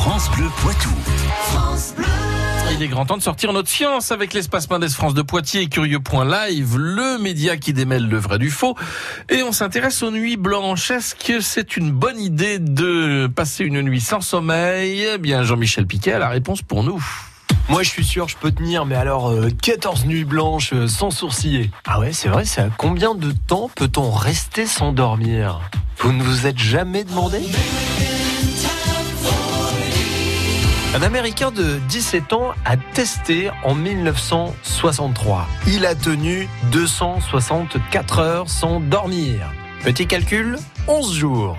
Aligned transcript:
France 0.00 0.30
Bleu 0.30 0.46
Poitou. 0.62 0.90
Il 2.70 2.80
est 2.80 2.86
grand 2.86 3.04
temps 3.04 3.16
de 3.16 3.22
sortir 3.22 3.52
notre 3.52 3.68
science 3.68 4.12
avec 4.12 4.32
l'espace 4.32 4.70
Mendes 4.70 4.88
France 4.88 5.12
de 5.12 5.22
Poitiers 5.22 5.62
et 5.62 5.68
Curieux.live, 5.68 6.78
le 6.78 7.18
média 7.18 7.56
qui 7.56 7.72
démêle 7.72 8.08
le 8.08 8.16
vrai 8.16 8.38
du 8.38 8.48
faux. 8.48 8.76
Et 9.28 9.42
on 9.42 9.50
s'intéresse 9.50 10.04
aux 10.04 10.12
nuits 10.12 10.36
blanches. 10.36 10.92
Est-ce 10.92 11.16
que 11.16 11.40
c'est 11.40 11.76
une 11.76 11.90
bonne 11.90 12.20
idée 12.20 12.60
de 12.60 13.26
passer 13.26 13.64
une 13.64 13.82
nuit 13.82 14.00
sans 14.00 14.20
sommeil? 14.20 15.04
Eh 15.14 15.18
bien, 15.18 15.42
Jean-Michel 15.42 15.84
Piquet 15.84 16.12
a 16.12 16.20
la 16.20 16.28
réponse 16.28 16.62
pour 16.62 16.84
nous. 16.84 17.04
Moi, 17.68 17.82
je 17.82 17.88
suis 17.88 18.04
sûr, 18.04 18.28
je 18.28 18.36
peux 18.36 18.52
tenir, 18.52 18.86
mais 18.86 18.94
alors, 18.94 19.30
euh, 19.30 19.50
14 19.62 20.06
nuits 20.06 20.24
blanches 20.24 20.72
euh, 20.74 20.86
sans 20.86 21.10
sourciller. 21.10 21.72
Ah 21.84 21.98
ouais, 21.98 22.12
c'est 22.12 22.28
vrai, 22.28 22.44
c'est 22.44 22.60
à 22.60 22.68
combien 22.78 23.16
de 23.16 23.32
temps 23.48 23.68
peut-on 23.74 24.12
rester 24.12 24.64
sans 24.64 24.92
dormir? 24.92 25.60
Vous 25.98 26.12
ne 26.12 26.22
vous 26.22 26.46
êtes 26.46 26.58
jamais 26.58 27.02
demandé? 27.02 27.40
Un 30.98 31.02
Américain 31.02 31.52
de 31.52 31.78
17 31.88 32.32
ans 32.32 32.50
a 32.64 32.76
testé 32.76 33.50
en 33.62 33.76
1963. 33.76 35.46
Il 35.68 35.86
a 35.86 35.94
tenu 35.94 36.48
264 36.72 38.18
heures 38.18 38.50
sans 38.50 38.80
dormir. 38.80 39.52
Petit 39.84 40.08
calcul, 40.08 40.58
11 40.88 41.14
jours. 41.14 41.56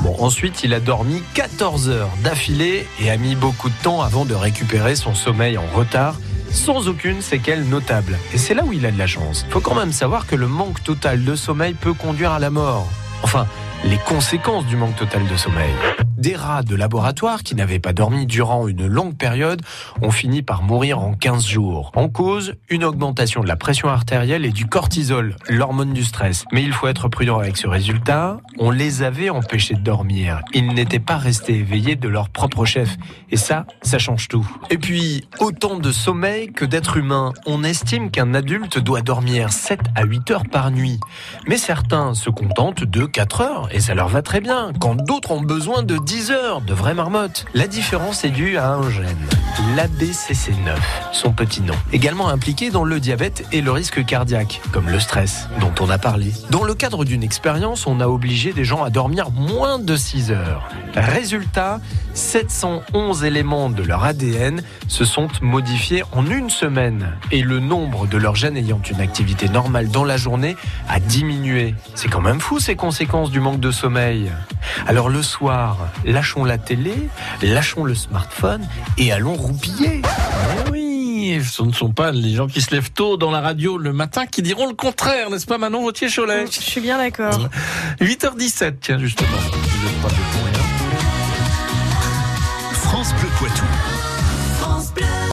Bon, 0.00 0.16
ensuite, 0.20 0.64
il 0.64 0.72
a 0.72 0.80
dormi 0.80 1.22
14 1.34 1.90
heures 1.90 2.08
d'affilée 2.24 2.86
et 2.98 3.10
a 3.10 3.18
mis 3.18 3.34
beaucoup 3.34 3.68
de 3.68 3.74
temps 3.82 4.00
avant 4.00 4.24
de 4.24 4.34
récupérer 4.34 4.96
son 4.96 5.14
sommeil 5.14 5.58
en 5.58 5.66
retard 5.74 6.16
sans 6.50 6.88
aucune 6.88 7.20
séquelle 7.20 7.68
notable. 7.68 8.16
Et 8.32 8.38
c'est 8.38 8.54
là 8.54 8.64
où 8.64 8.72
il 8.72 8.86
a 8.86 8.90
de 8.90 8.98
la 8.98 9.06
chance. 9.06 9.44
Faut 9.50 9.60
quand 9.60 9.74
même 9.74 9.92
savoir 9.92 10.26
que 10.26 10.34
le 10.34 10.46
manque 10.46 10.82
total 10.82 11.24
de 11.24 11.34
sommeil 11.34 11.74
peut 11.74 11.92
conduire 11.92 12.32
à 12.32 12.38
la 12.38 12.48
mort. 12.48 12.88
Enfin, 13.22 13.46
les 13.84 13.98
conséquences 13.98 14.64
du 14.64 14.76
manque 14.76 14.96
total 14.96 15.26
de 15.26 15.36
sommeil. 15.36 15.74
Des 16.18 16.34
rats 16.34 16.64
de 16.64 16.74
laboratoire 16.74 17.44
qui 17.44 17.54
n'avaient 17.54 17.78
pas 17.78 17.92
dormi 17.92 18.26
durant 18.26 18.66
une 18.66 18.88
longue 18.88 19.16
période 19.16 19.62
ont 20.02 20.10
fini 20.10 20.42
par 20.42 20.62
mourir 20.62 20.98
en 20.98 21.14
15 21.14 21.46
jours. 21.46 21.92
En 21.94 22.08
cause, 22.08 22.54
une 22.68 22.82
augmentation 22.82 23.40
de 23.40 23.46
la 23.46 23.54
pression 23.54 23.88
artérielle 23.88 24.44
et 24.44 24.50
du 24.50 24.66
cortisol, 24.66 25.36
l'hormone 25.48 25.92
du 25.92 26.02
stress. 26.02 26.44
Mais 26.50 26.64
il 26.64 26.72
faut 26.72 26.88
être 26.88 27.08
prudent 27.08 27.38
avec 27.38 27.56
ce 27.56 27.68
résultat. 27.68 28.38
On 28.58 28.72
les 28.72 29.04
avait 29.04 29.30
empêchés 29.30 29.74
de 29.74 29.80
dormir. 29.80 30.40
Ils 30.54 30.66
n'étaient 30.74 30.98
pas 30.98 31.18
restés 31.18 31.54
éveillés 31.54 31.94
de 31.94 32.08
leur 32.08 32.30
propre 32.30 32.64
chef. 32.64 32.96
Et 33.30 33.36
ça, 33.36 33.64
ça 33.82 34.00
change 34.00 34.26
tout. 34.26 34.50
Et 34.70 34.78
puis, 34.78 35.24
autant 35.38 35.78
de 35.78 35.92
sommeil 35.92 36.52
que 36.52 36.64
d'êtres 36.64 36.96
humains. 36.96 37.32
On 37.46 37.62
estime 37.62 38.10
qu'un 38.10 38.34
adulte 38.34 38.80
doit 38.80 39.02
dormir 39.02 39.52
7 39.52 39.78
à 39.94 40.02
8 40.02 40.30
heures 40.32 40.48
par 40.50 40.72
nuit. 40.72 40.98
Mais 41.46 41.58
certains 41.58 42.14
se 42.14 42.28
contentent 42.28 42.82
de 42.82 43.06
4 43.06 43.40
heures 43.40 43.68
et 43.70 43.78
ça 43.78 43.94
leur 43.94 44.08
va 44.08 44.22
très 44.22 44.40
bien, 44.40 44.72
quand 44.80 44.96
d'autres 44.96 45.30
ont 45.30 45.42
besoin 45.42 45.84
de 45.84 45.96
10 46.08 46.30
heures 46.30 46.60
de 46.62 46.72
vraie 46.72 46.94
marmotte. 46.94 47.44
La 47.52 47.66
différence 47.66 48.24
est 48.24 48.30
due 48.30 48.56
à 48.56 48.70
un 48.70 48.88
gène, 48.88 49.28
l'ABCC9, 49.76 50.74
son 51.12 51.32
petit 51.32 51.60
nom. 51.60 51.74
Également 51.92 52.30
impliqué 52.30 52.70
dans 52.70 52.84
le 52.84 52.98
diabète 52.98 53.44
et 53.52 53.60
le 53.60 53.70
risque 53.72 54.02
cardiaque, 54.06 54.62
comme 54.72 54.88
le 54.88 55.00
stress, 55.00 55.50
dont 55.60 55.74
on 55.80 55.90
a 55.90 55.98
parlé. 55.98 56.32
Dans 56.48 56.64
le 56.64 56.72
cadre 56.72 57.04
d'une 57.04 57.22
expérience, 57.22 57.86
on 57.86 58.00
a 58.00 58.08
obligé 58.08 58.54
des 58.54 58.64
gens 58.64 58.82
à 58.82 58.88
dormir 58.88 59.30
moins 59.32 59.78
de 59.78 59.96
6 59.96 60.30
heures. 60.30 60.66
Résultat, 60.94 61.78
711 62.14 63.24
éléments 63.24 63.68
de 63.68 63.82
leur 63.82 64.02
ADN 64.04 64.62
se 64.86 65.04
sont 65.04 65.28
modifiés 65.42 66.04
en 66.12 66.24
une 66.24 66.48
semaine 66.48 67.18
et 67.30 67.42
le 67.42 67.60
nombre 67.60 68.06
de 68.06 68.16
leurs 68.16 68.34
gènes 68.34 68.56
ayant 68.56 68.80
une 68.90 69.02
activité 69.02 69.50
normale 69.50 69.90
dans 69.90 70.04
la 70.04 70.16
journée 70.16 70.56
a 70.88 71.00
diminué. 71.00 71.74
C'est 71.94 72.08
quand 72.08 72.22
même 72.22 72.40
fou 72.40 72.60
ces 72.60 72.76
conséquences 72.76 73.30
du 73.30 73.40
manque 73.40 73.60
de 73.60 73.70
sommeil. 73.70 74.32
Alors 74.86 75.08
le 75.08 75.22
soir, 75.22 75.76
lâchons 76.04 76.44
la 76.44 76.58
télé, 76.58 76.94
lâchons 77.42 77.84
le 77.84 77.94
smartphone 77.94 78.66
et 78.96 79.12
allons 79.12 79.34
roupiller. 79.34 80.02
Eh 80.66 80.70
oui, 80.70 81.40
ce 81.44 81.62
ne 81.62 81.72
sont 81.72 81.90
pas 81.92 82.10
les 82.10 82.34
gens 82.34 82.46
qui 82.46 82.60
se 82.60 82.70
lèvent 82.74 82.92
tôt 82.92 83.16
dans 83.16 83.30
la 83.30 83.40
radio 83.40 83.78
le 83.78 83.92
matin 83.92 84.26
qui 84.26 84.42
diront 84.42 84.66
le 84.66 84.74
contraire, 84.74 85.30
n'est-ce 85.30 85.46
pas 85.46 85.58
Manon 85.58 85.82
Vautier-Cholet 85.82 86.46
Je 86.50 86.60
suis 86.60 86.80
bien 86.80 86.98
d'accord. 86.98 87.48
8h17, 88.00 88.74
tiens 88.80 88.98
justement. 88.98 89.28
France 92.72 93.14
Bleu 93.14 93.28
Poitou. 93.38 93.64